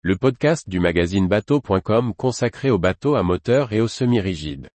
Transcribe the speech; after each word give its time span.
le 0.00 0.16
podcast 0.16 0.68
du 0.68 0.78
magazine 0.78 1.26
bateau.com 1.26 2.14
consacré 2.14 2.70
aux 2.70 2.78
bateaux 2.78 3.16
à 3.16 3.24
moteur 3.24 3.72
et 3.72 3.80
aux 3.80 3.88
semi-rigides. 3.88 4.68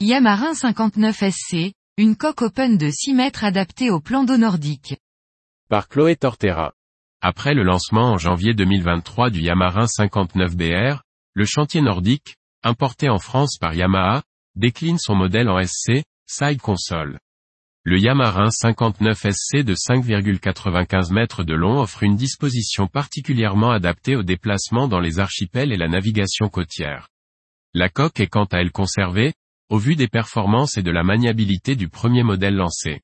Yamarin 0.00 0.54
59 0.54 1.22
SC, 1.30 1.72
une 1.98 2.16
coque 2.16 2.42
open 2.42 2.76
de 2.78 2.90
6 2.90 3.14
mètres 3.14 3.44
adaptée 3.44 3.90
au 3.90 4.00
plan 4.00 4.24
d'eau 4.24 4.38
nordique. 4.38 4.96
Par 5.68 5.88
Chloé 5.88 6.16
Tortera. 6.16 6.72
Après 7.20 7.54
le 7.54 7.62
lancement 7.62 8.10
en 8.10 8.18
janvier 8.18 8.54
2023 8.54 9.30
du 9.30 9.40
Yamarin 9.40 9.86
59 9.86 10.56
BR, 10.56 11.02
le 11.34 11.44
chantier 11.44 11.80
nordique, 11.80 12.36
importé 12.66 13.08
en 13.08 13.18
France 13.18 13.58
par 13.60 13.74
Yamaha, 13.74 14.22
décline 14.56 14.98
son 14.98 15.14
modèle 15.14 15.48
en 15.48 15.62
SC, 15.62 16.02
Side 16.26 16.60
Console. 16.60 17.18
Le 17.84 18.00
Yamarin 18.00 18.50
59 18.50 19.26
SC 19.30 19.58
de 19.62 19.74
5,95 19.74 21.12
mètres 21.12 21.44
de 21.44 21.54
long 21.54 21.78
offre 21.78 22.02
une 22.02 22.16
disposition 22.16 22.88
particulièrement 22.88 23.70
adaptée 23.70 24.16
au 24.16 24.24
déplacement 24.24 24.88
dans 24.88 24.98
les 24.98 25.20
archipels 25.20 25.72
et 25.72 25.76
la 25.76 25.86
navigation 25.86 26.48
côtière. 26.48 27.08
La 27.74 27.88
coque 27.88 28.18
est 28.18 28.26
quant 28.26 28.46
à 28.46 28.58
elle 28.58 28.72
conservée, 28.72 29.34
au 29.68 29.78
vu 29.78 29.94
des 29.94 30.08
performances 30.08 30.76
et 30.76 30.82
de 30.82 30.90
la 30.90 31.04
maniabilité 31.04 31.76
du 31.76 31.88
premier 31.88 32.24
modèle 32.24 32.56
lancé. 32.56 33.00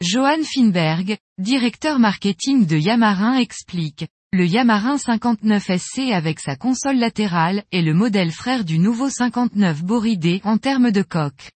Johan 0.00 0.44
Finberg, 0.44 1.18
directeur 1.38 1.98
marketing 1.98 2.66
de 2.66 2.76
Yamarin 2.76 3.38
explique, 3.38 4.06
le 4.34 4.46
Yamarin 4.48 4.98
59 4.98 5.70
SC 5.78 6.10
avec 6.10 6.40
sa 6.40 6.56
console 6.56 6.96
latérale 6.96 7.62
est 7.70 7.82
le 7.82 7.94
modèle 7.94 8.32
frère 8.32 8.64
du 8.64 8.80
nouveau 8.80 9.08
59 9.08 9.84
Boridé 9.84 10.40
en 10.42 10.58
termes 10.58 10.90
de 10.90 11.02
coque. 11.02 11.52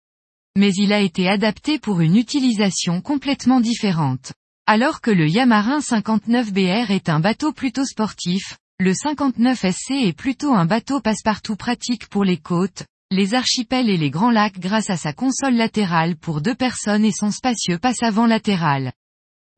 Mais 0.56 0.72
il 0.72 0.92
a 0.92 0.98
été 0.98 1.28
adapté 1.28 1.78
pour 1.78 2.00
une 2.00 2.16
utilisation 2.16 3.00
complètement 3.00 3.60
différente. 3.60 4.32
Alors 4.66 5.00
que 5.00 5.12
le 5.12 5.28
Yamarin 5.28 5.80
59 5.80 6.52
BR 6.52 6.90
est 6.90 7.08
un 7.08 7.20
bateau 7.20 7.52
plutôt 7.52 7.84
sportif, 7.84 8.56
le 8.80 8.92
59 8.92 9.56
SC 9.70 9.92
est 9.92 10.12
plutôt 10.12 10.52
un 10.52 10.66
bateau 10.66 10.98
passe-partout 10.98 11.54
pratique 11.54 12.08
pour 12.08 12.24
les 12.24 12.38
côtes, 12.38 12.82
les 13.12 13.34
archipels 13.34 13.88
et 13.88 13.98
les 13.98 14.10
grands 14.10 14.32
lacs 14.32 14.58
grâce 14.58 14.90
à 14.90 14.96
sa 14.96 15.12
console 15.12 15.54
latérale 15.54 16.16
pour 16.16 16.40
deux 16.40 16.56
personnes 16.56 17.04
et 17.04 17.12
son 17.12 17.30
spacieux 17.30 17.78
passe-avant 17.78 18.26
latéral. 18.26 18.90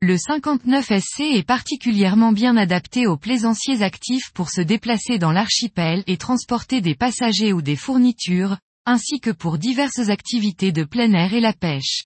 Le 0.03 0.15
59 0.15 0.91
SC 0.99 1.21
est 1.21 1.47
particulièrement 1.47 2.31
bien 2.31 2.55
adapté 2.55 3.07
aux 3.07 3.17
plaisanciers 3.17 3.81
actifs 3.81 4.31
pour 4.31 4.51
se 4.51 4.61
déplacer 4.61 5.17
dans 5.17 5.31
l'archipel 5.31 6.03
et 6.05 6.17
transporter 6.17 6.81
des 6.81 6.93
passagers 6.93 7.51
ou 7.51 7.63
des 7.63 7.75
fournitures, 7.75 8.59
ainsi 8.85 9.19
que 9.19 9.31
pour 9.31 9.57
diverses 9.57 10.09
activités 10.09 10.71
de 10.71 10.83
plein 10.83 11.11
air 11.13 11.33
et 11.33 11.39
la 11.39 11.51
pêche. 11.51 12.03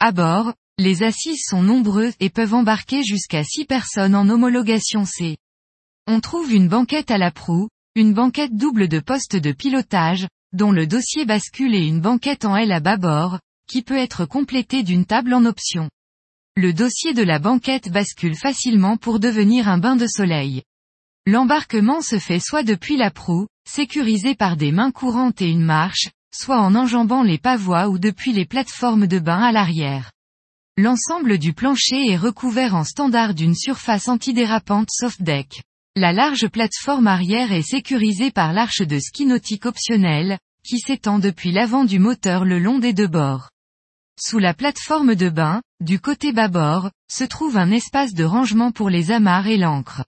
À 0.00 0.10
bord, 0.10 0.54
les 0.76 1.04
assises 1.04 1.44
sont 1.46 1.62
nombreuses 1.62 2.16
et 2.18 2.30
peuvent 2.30 2.54
embarquer 2.54 3.04
jusqu'à 3.04 3.44
6 3.44 3.66
personnes 3.66 4.16
en 4.16 4.28
homologation 4.28 5.04
C. 5.04 5.36
On 6.08 6.18
trouve 6.18 6.52
une 6.52 6.66
banquette 6.66 7.12
à 7.12 7.18
la 7.18 7.30
proue, 7.30 7.68
une 7.94 8.12
banquette 8.12 8.56
double 8.56 8.88
de 8.88 8.98
poste 8.98 9.36
de 9.36 9.52
pilotage, 9.52 10.26
dont 10.52 10.72
le 10.72 10.88
dossier 10.88 11.26
bascule 11.26 11.76
et 11.76 11.86
une 11.86 12.00
banquette 12.00 12.44
en 12.44 12.56
L 12.56 12.72
à 12.72 12.80
bâbord, 12.80 13.38
qui 13.68 13.82
peut 13.82 13.96
être 13.98 14.24
complétée 14.24 14.82
d'une 14.82 15.06
table 15.06 15.32
en 15.32 15.44
option. 15.44 15.88
Le 16.60 16.72
dossier 16.72 17.14
de 17.14 17.22
la 17.22 17.38
banquette 17.38 17.88
bascule 17.88 18.34
facilement 18.34 18.96
pour 18.96 19.20
devenir 19.20 19.68
un 19.68 19.78
bain 19.78 19.94
de 19.94 20.08
soleil. 20.08 20.64
L'embarquement 21.24 22.00
se 22.00 22.18
fait 22.18 22.40
soit 22.40 22.64
depuis 22.64 22.96
la 22.96 23.12
proue, 23.12 23.46
sécurisé 23.64 24.34
par 24.34 24.56
des 24.56 24.72
mains 24.72 24.90
courantes 24.90 25.40
et 25.40 25.48
une 25.48 25.62
marche, 25.62 26.08
soit 26.34 26.60
en 26.60 26.74
enjambant 26.74 27.22
les 27.22 27.38
pavois 27.38 27.88
ou 27.88 28.00
depuis 28.00 28.32
les 28.32 28.44
plateformes 28.44 29.06
de 29.06 29.20
bain 29.20 29.40
à 29.40 29.52
l'arrière. 29.52 30.10
L'ensemble 30.76 31.38
du 31.38 31.52
plancher 31.52 32.08
est 32.08 32.16
recouvert 32.16 32.74
en 32.74 32.82
standard 32.82 33.34
d'une 33.34 33.54
surface 33.54 34.08
antidérapante 34.08 34.88
soft 34.90 35.22
deck. 35.22 35.62
La 35.94 36.12
large 36.12 36.48
plateforme 36.48 37.06
arrière 37.06 37.52
est 37.52 37.62
sécurisée 37.62 38.32
par 38.32 38.52
l'arche 38.52 38.82
de 38.82 38.98
ski 38.98 39.26
nautique 39.26 39.64
optionnelle, 39.64 40.40
qui 40.64 40.80
s'étend 40.80 41.20
depuis 41.20 41.52
l'avant 41.52 41.84
du 41.84 42.00
moteur 42.00 42.44
le 42.44 42.58
long 42.58 42.80
des 42.80 42.94
deux 42.94 43.06
bords. 43.06 43.48
Sous 44.20 44.40
la 44.40 44.52
plateforme 44.52 45.14
de 45.14 45.28
bain, 45.28 45.62
du 45.80 46.00
côté 46.00 46.32
bâbord, 46.32 46.90
se 47.08 47.22
trouve 47.22 47.56
un 47.56 47.70
espace 47.70 48.14
de 48.14 48.24
rangement 48.24 48.72
pour 48.72 48.90
les 48.90 49.12
amarres 49.12 49.46
et 49.46 49.56
l'ancre. 49.56 50.04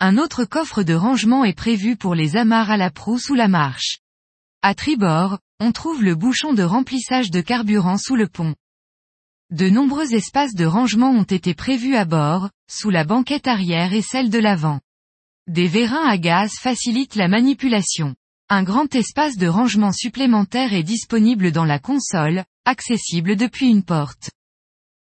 Un 0.00 0.18
autre 0.18 0.44
coffre 0.44 0.82
de 0.82 0.92
rangement 0.92 1.46
est 1.46 1.56
prévu 1.56 1.96
pour 1.96 2.14
les 2.14 2.36
amarres 2.36 2.70
à 2.70 2.76
la 2.76 2.90
proue 2.90 3.18
sous 3.18 3.34
la 3.34 3.48
marche. 3.48 4.00
À 4.60 4.74
tribord, 4.74 5.38
on 5.60 5.72
trouve 5.72 6.04
le 6.04 6.14
bouchon 6.14 6.52
de 6.52 6.62
remplissage 6.62 7.30
de 7.30 7.40
carburant 7.40 7.96
sous 7.96 8.16
le 8.16 8.28
pont. 8.28 8.54
De 9.50 9.70
nombreux 9.70 10.12
espaces 10.12 10.54
de 10.54 10.66
rangement 10.66 11.10
ont 11.10 11.22
été 11.22 11.54
prévus 11.54 11.96
à 11.96 12.04
bord, 12.04 12.50
sous 12.70 12.90
la 12.90 13.04
banquette 13.04 13.46
arrière 13.46 13.94
et 13.94 14.02
celle 14.02 14.28
de 14.28 14.38
l'avant. 14.38 14.80
Des 15.46 15.68
vérins 15.68 16.06
à 16.06 16.18
gaz 16.18 16.52
facilitent 16.60 17.16
la 17.16 17.28
manipulation. 17.28 18.14
Un 18.50 18.62
grand 18.62 18.94
espace 18.94 19.38
de 19.38 19.46
rangement 19.46 19.92
supplémentaire 19.92 20.74
est 20.74 20.82
disponible 20.82 21.50
dans 21.50 21.64
la 21.64 21.78
console, 21.78 22.44
accessible 22.68 23.34
depuis 23.34 23.70
une 23.70 23.82
porte. 23.82 24.30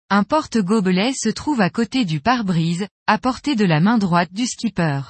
Un 0.09 0.23
porte-gobelet 0.23 1.13
se 1.13 1.29
trouve 1.29 1.61
à 1.61 1.69
côté 1.69 2.03
du 2.03 2.19
pare-brise, 2.19 2.87
à 3.05 3.19
portée 3.19 3.55
de 3.55 3.63
la 3.63 3.79
main 3.79 3.99
droite 3.99 4.33
du 4.33 4.47
skipper. 4.47 5.01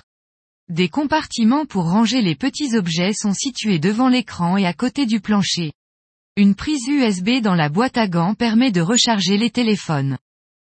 Des 0.69 0.89
compartiments 0.89 1.65
pour 1.65 1.89
ranger 1.89 2.21
les 2.21 2.35
petits 2.35 2.75
objets 2.75 3.13
sont 3.13 3.33
situés 3.33 3.79
devant 3.79 4.09
l'écran 4.09 4.57
et 4.57 4.65
à 4.65 4.73
côté 4.73 5.05
du 5.05 5.21
plancher. 5.21 5.71
Une 6.35 6.53
prise 6.53 6.85
USB 6.85 7.41
dans 7.41 7.55
la 7.55 7.69
boîte 7.69 7.97
à 7.97 8.09
gants 8.09 8.33
permet 8.33 8.71
de 8.71 8.81
recharger 8.81 9.37
les 9.37 9.49
téléphones. 9.49 10.17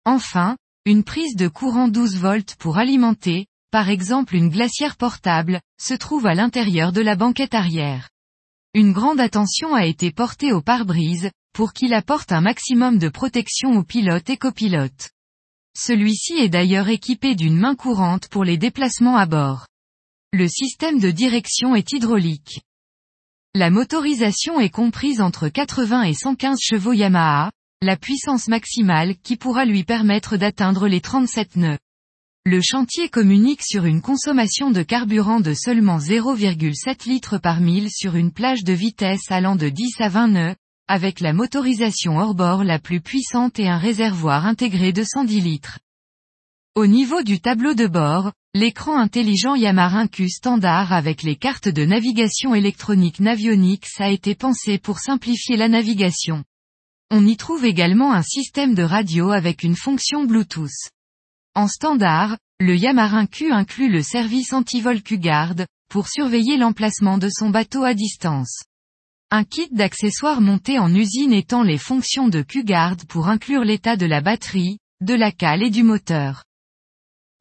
Enfin, 0.05 0.57
une 0.85 1.03
prise 1.03 1.35
de 1.35 1.47
courant 1.47 1.87
12 1.87 2.17
volts 2.17 2.55
pour 2.59 2.77
alimenter, 2.77 3.47
par 3.71 3.89
exemple 3.89 4.35
une 4.35 4.49
glacière 4.49 4.97
portable, 4.97 5.61
se 5.81 5.95
trouve 5.95 6.27
à 6.27 6.35
l'intérieur 6.35 6.91
de 6.91 7.01
la 7.01 7.15
banquette 7.15 7.55
arrière. 7.55 8.09
Une 8.75 8.91
grande 8.91 9.21
attention 9.21 9.73
a 9.73 9.85
été 9.85 10.11
portée 10.11 10.51
au 10.51 10.59
pare-brise, 10.61 11.31
pour 11.53 11.71
qu'il 11.71 11.93
apporte 11.93 12.33
un 12.33 12.41
maximum 12.41 12.97
de 12.97 13.07
protection 13.07 13.77
aux 13.77 13.85
pilotes 13.85 14.29
et 14.29 14.35
copilotes. 14.35 15.11
Celui-ci 15.77 16.33
est 16.33 16.49
d'ailleurs 16.49 16.89
équipé 16.89 17.35
d'une 17.35 17.57
main 17.57 17.75
courante 17.75 18.27
pour 18.27 18.43
les 18.43 18.57
déplacements 18.57 19.15
à 19.15 19.27
bord. 19.27 19.65
Le 20.33 20.49
système 20.49 20.99
de 20.99 21.09
direction 21.09 21.73
est 21.73 21.93
hydraulique. 21.93 22.63
La 23.53 23.69
motorisation 23.69 24.59
est 24.59 24.71
comprise 24.71 25.21
entre 25.21 25.47
80 25.47 26.03
et 26.03 26.13
115 26.13 26.59
chevaux 26.59 26.91
Yamaha, 26.91 27.51
la 27.81 27.95
puissance 27.95 28.49
maximale 28.49 29.15
qui 29.23 29.37
pourra 29.37 29.63
lui 29.63 29.85
permettre 29.85 30.35
d'atteindre 30.35 30.89
les 30.89 30.99
37 30.99 31.55
nœuds. 31.55 31.79
Le 32.47 32.61
chantier 32.61 33.09
communique 33.09 33.63
sur 33.63 33.85
une 33.85 34.03
consommation 34.03 34.69
de 34.69 34.83
carburant 34.83 35.39
de 35.39 35.55
seulement 35.55 35.97
0,7 35.97 37.09
litres 37.09 37.39
par 37.39 37.59
mille 37.59 37.89
sur 37.89 38.15
une 38.15 38.31
plage 38.31 38.63
de 38.63 38.71
vitesse 38.71 39.31
allant 39.31 39.55
de 39.55 39.67
10 39.67 39.99
à 39.99 40.09
20 40.09 40.27
nœuds, 40.27 40.55
avec 40.87 41.21
la 41.21 41.33
motorisation 41.33 42.19
hors 42.19 42.35
bord 42.35 42.63
la 42.63 42.77
plus 42.77 43.01
puissante 43.01 43.57
et 43.57 43.67
un 43.67 43.79
réservoir 43.79 44.45
intégré 44.45 44.93
de 44.93 45.03
110 45.03 45.41
litres. 45.41 45.79
Au 46.75 46.85
niveau 46.85 47.23
du 47.23 47.39
tableau 47.39 47.73
de 47.73 47.87
bord, 47.87 48.31
l'écran 48.53 48.95
intelligent 48.99 49.55
Yamarin 49.55 50.05
Q 50.07 50.29
standard 50.29 50.93
avec 50.93 51.23
les 51.23 51.37
cartes 51.37 51.69
de 51.69 51.83
navigation 51.83 52.53
électronique 52.53 53.21
Navionics 53.21 53.87
a 53.97 54.11
été 54.11 54.35
pensé 54.35 54.77
pour 54.77 54.99
simplifier 54.99 55.57
la 55.57 55.67
navigation. 55.67 56.43
On 57.09 57.25
y 57.25 57.37
trouve 57.37 57.65
également 57.65 58.13
un 58.13 58.21
système 58.21 58.75
de 58.75 58.83
radio 58.83 59.31
avec 59.31 59.63
une 59.63 59.75
fonction 59.75 60.25
Bluetooth. 60.25 60.91
En 61.57 61.69
standard, 61.69 62.37
le 62.59 62.75
Yamarin 62.75 63.27
Q 63.27 63.53
inclut 63.53 63.89
le 63.89 64.01
service 64.01 64.51
anti-vol 64.51 65.01
Q-Guard, 65.01 65.55
pour 65.89 66.09
surveiller 66.09 66.57
l'emplacement 66.57 67.17
de 67.17 67.29
son 67.29 67.49
bateau 67.49 67.85
à 67.85 67.93
distance. 67.93 68.63
Un 69.31 69.45
kit 69.45 69.69
d'accessoires 69.71 70.41
monté 70.41 70.79
en 70.79 70.93
usine 70.93 71.31
étend 71.31 71.63
les 71.63 71.77
fonctions 71.77 72.27
de 72.27 72.41
Q-Guard 72.41 72.97
pour 73.07 73.29
inclure 73.29 73.63
l'état 73.63 73.95
de 73.95 74.05
la 74.05 74.19
batterie, 74.19 74.79
de 74.99 75.13
la 75.13 75.31
cale 75.31 75.63
et 75.63 75.69
du 75.69 75.83
moteur. 75.83 76.43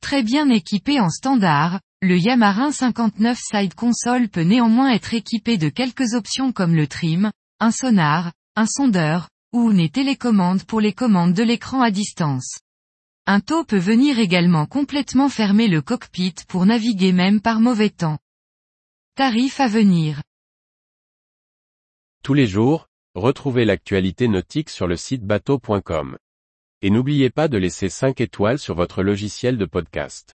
Très 0.00 0.22
bien 0.22 0.49
équipé 0.49 1.00
en 1.00 1.11
standard, 1.11 1.81
le 2.00 2.16
Yamarin 2.16 2.70
59 2.70 3.37
Side 3.37 3.75
Console 3.75 4.28
peut 4.28 4.43
néanmoins 4.43 4.93
être 4.93 5.12
équipé 5.14 5.58
de 5.58 5.70
quelques 5.70 6.14
options 6.14 6.52
comme 6.52 6.76
le 6.76 6.87
trim, 6.87 7.32
un 7.58 7.72
sonar, 7.72 8.32
un 8.55 8.66
sondeur, 8.66 9.28
ou 9.52 9.72
une 9.72 9.88
télécommande 9.88 10.62
pour 10.62 10.81
les 10.81 10.93
commandes 10.93 11.34
de 11.34 11.43
l'écran 11.43 11.82
à 11.82 11.90
distance. 11.90 12.61
Un 13.26 13.41
taux 13.41 13.65
peut 13.65 13.79
venir 13.79 14.19
également 14.19 14.67
complètement 14.67 15.31
fermer 15.31 15.67
le 15.67 15.81
cockpit 15.81 16.35
pour 16.47 16.67
naviguer 16.67 17.12
même 17.12 17.41
par 17.41 17.59
mauvais 17.59 17.88
temps. 17.88 18.19
Tarif 19.15 19.61
à 19.61 19.67
venir. 19.67 20.23
Tous 22.23 22.35
les 22.35 22.47
jours, 22.47 22.87
retrouvez 23.15 23.65
l'actualité 23.65 24.29
nautique 24.29 24.69
sur 24.69 24.87
le 24.87 24.97
site 24.97 25.23
bateau.com. 25.23 26.19
Et 26.82 26.91
n'oubliez 26.91 27.31
pas 27.31 27.49
de 27.49 27.56
laisser 27.56 27.88
5 27.88 28.21
étoiles 28.21 28.59
sur 28.59 28.75
votre 28.75 29.03
logiciel 29.03 29.56
de 29.56 29.65
podcast. 29.65 30.35